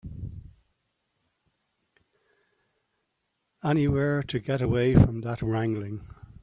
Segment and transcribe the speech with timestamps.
[3.63, 6.07] Anywhere to get away from that wrangling.